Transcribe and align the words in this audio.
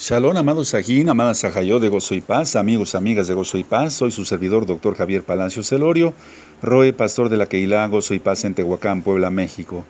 Shalom, 0.00 0.34
amados 0.38 0.68
Sajín, 0.68 1.10
amada 1.10 1.34
Sajayó 1.34 1.78
de 1.78 1.90
Gozo 1.90 2.14
y 2.14 2.22
Paz, 2.22 2.56
amigos, 2.56 2.94
amigas 2.94 3.28
de 3.28 3.34
Gozo 3.34 3.58
y 3.58 3.64
Paz, 3.64 3.92
soy 3.92 4.10
su 4.10 4.24
servidor, 4.24 4.64
doctor 4.64 4.96
Javier 4.96 5.22
Palacio 5.22 5.62
Celorio, 5.62 6.14
Roe, 6.62 6.94
pastor 6.94 7.28
de 7.28 7.36
la 7.36 7.44
Keilah 7.44 7.86
Gozo 7.88 8.14
y 8.14 8.18
Paz 8.18 8.46
en 8.46 8.54
Tehuacán, 8.54 9.02
Puebla, 9.02 9.28
México. 9.28 9.84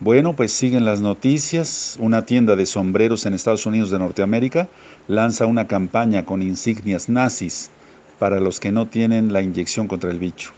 Bueno, 0.00 0.34
pues 0.34 0.52
siguen 0.52 0.86
las 0.86 1.02
noticias. 1.02 1.98
Una 2.00 2.24
tienda 2.24 2.56
de 2.56 2.64
sombreros 2.64 3.26
en 3.26 3.34
Estados 3.34 3.66
Unidos 3.66 3.90
de 3.90 3.98
Norteamérica 3.98 4.70
lanza 5.06 5.44
una 5.44 5.66
campaña 5.66 6.24
con 6.24 6.40
insignias 6.40 7.10
nazis 7.10 7.70
para 8.18 8.40
los 8.40 8.58
que 8.58 8.72
no 8.72 8.86
tienen 8.88 9.34
la 9.34 9.42
inyección 9.42 9.86
contra 9.86 10.10
el 10.10 10.18
bicho. 10.18 10.52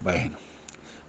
Bueno, 0.00 0.36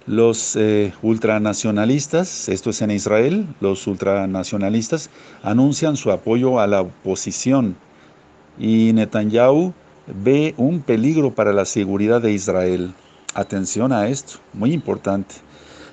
los 0.06 0.56
eh, 0.56 0.92
ultranacionalistas, 1.02 2.48
esto 2.48 2.70
es 2.70 2.82
en 2.82 2.90
Israel, 2.90 3.46
los 3.60 3.86
ultranacionalistas 3.86 5.10
anuncian 5.42 5.96
su 5.96 6.10
apoyo 6.10 6.58
a 6.58 6.66
la 6.66 6.82
oposición 6.82 7.76
y 8.58 8.92
Netanyahu 8.92 9.72
ve 10.06 10.54
un 10.56 10.80
peligro 10.80 11.34
para 11.34 11.52
la 11.52 11.64
seguridad 11.64 12.20
de 12.20 12.32
Israel. 12.32 12.94
Atención 13.34 13.92
a 13.92 14.08
esto, 14.08 14.38
muy 14.52 14.72
importante. 14.72 15.36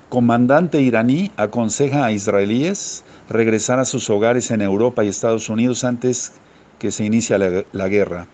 Comandante 0.09 0.81
iraní 0.81 1.31
aconseja 1.35 2.05
a 2.05 2.11
israelíes 2.11 3.03
regresar 3.29 3.79
a 3.79 3.85
sus 3.85 4.09
hogares 4.09 4.51
en 4.51 4.61
Europa 4.61 5.03
y 5.03 5.09
Estados 5.09 5.49
Unidos 5.49 5.83
antes 5.83 6.33
que 6.79 6.91
se 6.91 7.03
inicie 7.05 7.37
la, 7.37 7.65
la 7.73 7.87
guerra. 7.89 8.27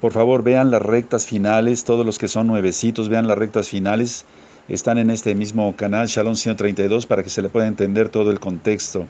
Por 0.00 0.12
favor, 0.12 0.42
vean 0.42 0.70
las 0.70 0.80
rectas 0.80 1.26
finales, 1.26 1.84
todos 1.84 2.06
los 2.06 2.18
que 2.18 2.26
son 2.26 2.46
nuevecitos, 2.46 3.10
vean 3.10 3.28
las 3.28 3.36
rectas 3.36 3.68
finales 3.68 4.24
están 4.70 4.98
en 4.98 5.10
este 5.10 5.34
mismo 5.34 5.74
canal, 5.76 6.06
Shalom 6.06 6.36
132, 6.36 7.06
para 7.06 7.22
que 7.22 7.30
se 7.30 7.42
le 7.42 7.48
pueda 7.48 7.66
entender 7.66 8.08
todo 8.08 8.30
el 8.30 8.38
contexto. 8.38 9.06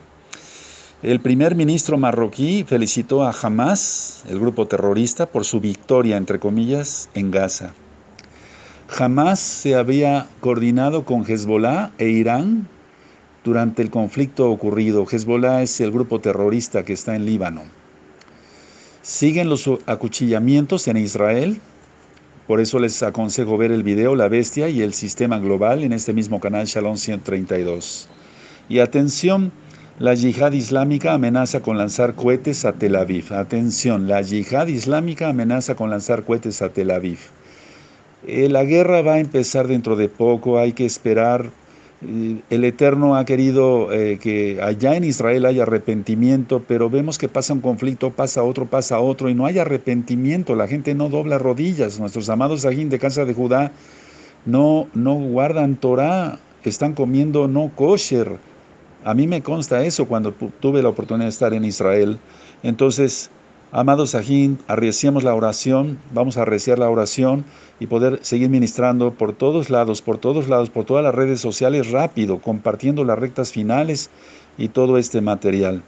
El 1.03 1.19
primer 1.19 1.55
ministro 1.55 1.97
marroquí 1.97 2.63
felicitó 2.67 3.23
a 3.23 3.31
Hamas, 3.31 4.23
el 4.27 4.39
grupo 4.39 4.67
terrorista, 4.67 5.27
por 5.27 5.45
su 5.45 5.59
victoria, 5.59 6.17
entre 6.17 6.39
comillas, 6.39 7.09
en 7.13 7.31
Gaza. 7.31 7.73
Hamas 8.97 9.39
se 9.39 9.75
había 9.75 10.27
coordinado 10.41 11.05
con 11.05 11.23
Hezbollah 11.25 11.91
e 11.97 12.09
Irán 12.09 12.67
durante 13.43 13.81
el 13.81 13.89
conflicto 13.89 14.49
ocurrido. 14.49 15.05
Hezbollah 15.09 15.61
es 15.61 15.79
el 15.79 15.91
grupo 15.91 16.19
terrorista 16.19 16.83
que 16.83 16.93
está 16.93 17.15
en 17.15 17.25
Líbano. 17.25 17.63
Siguen 19.01 19.49
los 19.49 19.69
acuchillamientos 19.85 20.87
en 20.87 20.97
Israel, 20.97 21.61
por 22.51 22.59
eso 22.59 22.79
les 22.79 23.01
aconsejo 23.01 23.57
ver 23.57 23.71
el 23.71 23.81
video 23.81 24.13
La 24.13 24.27
Bestia 24.27 24.67
y 24.67 24.81
el 24.81 24.93
Sistema 24.93 25.39
Global 25.39 25.85
en 25.85 25.93
este 25.93 26.11
mismo 26.11 26.41
canal 26.41 26.65
Shalom 26.65 26.97
132. 26.97 28.09
Y 28.67 28.79
atención, 28.79 29.53
la 29.99 30.15
yihad 30.15 30.51
islámica 30.51 31.13
amenaza 31.13 31.61
con 31.61 31.77
lanzar 31.77 32.13
cohetes 32.13 32.65
a 32.65 32.73
Tel 32.73 32.97
Aviv. 32.97 33.31
Atención, 33.31 34.09
la 34.09 34.21
yihad 34.21 34.67
islámica 34.67 35.29
amenaza 35.29 35.75
con 35.75 35.91
lanzar 35.91 36.25
cohetes 36.25 36.61
a 36.61 36.67
Tel 36.67 36.91
Aviv. 36.91 37.19
Eh, 38.27 38.49
la 38.49 38.65
guerra 38.65 39.01
va 39.01 39.13
a 39.13 39.19
empezar 39.19 39.69
dentro 39.69 39.95
de 39.95 40.09
poco, 40.09 40.59
hay 40.59 40.73
que 40.73 40.85
esperar 40.85 41.51
el 42.01 42.63
Eterno 42.63 43.15
ha 43.15 43.25
querido 43.25 43.91
eh, 43.91 44.17
que 44.19 44.59
allá 44.61 44.95
en 44.95 45.03
Israel 45.03 45.45
haya 45.45 45.63
arrepentimiento, 45.63 46.63
pero 46.67 46.89
vemos 46.89 47.19
que 47.19 47.29
pasa 47.29 47.53
un 47.53 47.61
conflicto, 47.61 48.09
pasa 48.11 48.43
otro, 48.43 48.65
pasa 48.65 48.99
otro, 48.99 49.29
y 49.29 49.35
no 49.35 49.45
hay 49.45 49.59
arrepentimiento, 49.59 50.55
la 50.55 50.67
gente 50.67 50.95
no 50.95 51.09
dobla 51.09 51.37
rodillas. 51.37 51.99
Nuestros 51.99 52.29
amados 52.29 52.61
Sajín 52.61 52.89
de 52.89 52.97
casa 52.97 53.25
de 53.25 53.33
Judá 53.33 53.71
no, 54.45 54.87
no 54.95 55.13
guardan 55.15 55.75
Torah, 55.75 56.39
están 56.63 56.93
comiendo 56.93 57.47
no 57.47 57.71
kosher. 57.75 58.39
A 59.03 59.13
mí 59.13 59.27
me 59.27 59.41
consta 59.41 59.83
eso 59.83 60.07
cuando 60.07 60.31
tuve 60.31 60.81
la 60.81 60.89
oportunidad 60.89 61.25
de 61.25 61.31
estar 61.31 61.53
en 61.53 61.65
Israel. 61.65 62.19
Entonces, 62.63 63.29
Amados 63.73 64.09
Sajín, 64.09 64.59
arreciamos 64.67 65.23
la 65.23 65.33
oración, 65.33 65.97
vamos 66.13 66.35
a 66.35 66.41
arreciar 66.41 66.77
la 66.77 66.89
oración 66.89 67.45
y 67.79 67.87
poder 67.87 68.19
seguir 68.21 68.49
ministrando 68.49 69.13
por 69.13 69.31
todos 69.31 69.69
lados, 69.69 70.01
por 70.01 70.17
todos 70.17 70.49
lados, 70.49 70.69
por 70.69 70.83
todas 70.83 71.05
las 71.05 71.15
redes 71.15 71.39
sociales 71.39 71.89
rápido, 71.89 72.41
compartiendo 72.41 73.05
las 73.05 73.17
rectas 73.17 73.53
finales 73.53 74.09
y 74.57 74.67
todo 74.67 74.97
este 74.97 75.21
material. 75.21 75.83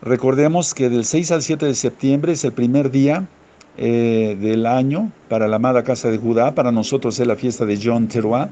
Recordemos 0.00 0.74
que 0.74 0.90
del 0.90 1.04
6 1.04 1.30
al 1.30 1.42
7 1.42 1.66
de 1.66 1.76
septiembre 1.76 2.32
es 2.32 2.42
el 2.42 2.52
primer 2.52 2.90
día 2.90 3.28
eh, 3.76 4.36
del 4.40 4.66
año 4.66 5.12
para 5.28 5.46
la 5.46 5.56
amada 5.56 5.84
Casa 5.84 6.10
de 6.10 6.18
Judá, 6.18 6.56
para 6.56 6.72
nosotros 6.72 7.20
es 7.20 7.26
la 7.28 7.36
fiesta 7.36 7.64
de 7.64 7.78
John 7.80 8.08
Teruah, 8.08 8.48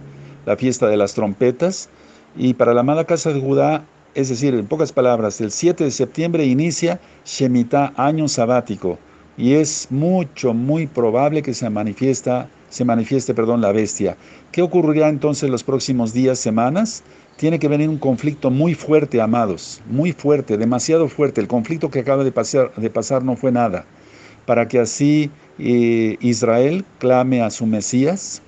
la 0.47 0.56
fiesta 0.56 0.86
de 0.86 0.97
las 0.97 1.14
trompetas, 1.14 1.88
y 2.36 2.54
para 2.54 2.74
la 2.74 2.82
amada 2.82 3.06
Casa 3.06 3.32
de 3.32 3.41
Judá 3.41 3.82
es 4.15 4.28
decir, 4.28 4.54
en 4.54 4.66
pocas 4.66 4.93
palabras, 4.93 5.41
el 5.41 5.50
7 5.50 5.84
de 5.84 5.91
septiembre 5.91 6.44
inicia 6.44 7.00
Shemitah, 7.25 7.93
año 7.97 8.28
sabático, 8.28 8.98
y 9.37 9.54
es 9.54 9.87
mucho, 9.91 10.53
muy 10.53 10.87
probable 10.87 11.43
que 11.43 11.54
se, 11.54 11.71
manifiesta, 11.71 12.48
se 12.69 12.84
manifieste 12.84 13.34
perdón, 13.34 13.60
la 13.60 13.72
bestia. 13.72 14.16
¿Qué 14.53 14.62
ocurrirá 14.62 15.09
entonces 15.09 15.48
los 15.48 15.65
próximos 15.65 16.12
días, 16.12 16.38
semanas? 16.38 17.03
Tiene 17.37 17.59
que 17.59 17.69
venir 17.69 17.88
un 17.88 17.98
conflicto 17.98 18.50
muy 18.50 18.75
fuerte, 18.75 19.21
amados, 19.21 19.81
muy 19.88 20.12
fuerte, 20.12 20.59
demasiado 20.59 21.09
fuerte. 21.09 21.41
El 21.41 21.48
conflicto 21.48 21.91
que 21.91 22.00
acaba 22.00 22.25
de 22.25 22.32
pasar, 22.32 22.75
de 22.77 22.91
pasar 22.91 23.25
no 23.25 23.37
fue 23.37 23.50
nada. 23.50 23.87
Para 24.44 24.69
que 24.69 24.78
así 24.78 25.31
eh, 25.59 26.16
Israel 26.21 26.84
clame 26.98 27.41
a 27.41 27.50
su 27.50 27.65
Mesías, 27.65 28.42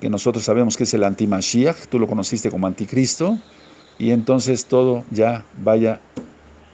que 0.00 0.10
nosotros 0.10 0.44
sabemos 0.44 0.76
que 0.76 0.84
es 0.84 0.92
el 0.92 1.04
antimashiach, 1.04 1.86
tú 1.88 1.98
lo 1.98 2.06
conociste 2.06 2.50
como 2.50 2.66
anticristo, 2.66 3.38
y 3.98 4.10
entonces 4.10 4.66
todo 4.66 5.04
ya 5.10 5.46
vaya 5.52 6.00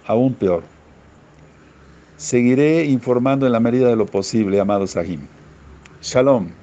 aún 0.05 0.35
peor. 0.35 0.65
Seguiré 2.17 2.85
informando 2.85 3.47
en 3.47 3.53
la 3.53 3.61
medida 3.61 3.89
de 3.89 3.97
lo 3.97 4.07
posible, 4.07 4.61
amados 4.61 4.93
Sahim. 4.93 5.27
Shalom. 6.01 6.60